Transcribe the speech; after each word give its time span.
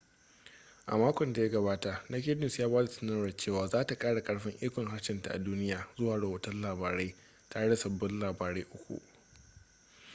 a 0.85 0.97
makon 0.97 1.33
da 1.33 1.41
ya 1.41 1.49
gabata 1.49 2.03
naked 2.09 2.39
news 2.39 2.59
ya 2.59 2.67
ba 2.69 2.83
da 2.83 2.87
sanarwar 2.91 3.37
cewa 3.37 3.67
za 3.67 3.85
ta 3.87 3.95
kara 3.97 4.21
karfin 4.23 4.57
ikon 4.61 4.87
harshenta 4.87 5.29
a 5.33 5.39
duniya 5.43 5.87
zuwa 5.97 6.17
rahoton 6.19 6.61
labarai 6.61 7.15
tare 7.49 7.69
da 7.69 7.75
sabbin 7.75 8.19
labarai 8.19 8.63
uku 8.71 9.01